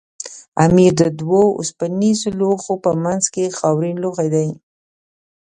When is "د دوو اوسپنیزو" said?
1.01-2.29